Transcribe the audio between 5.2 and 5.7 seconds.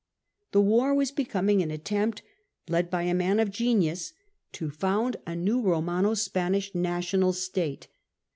a new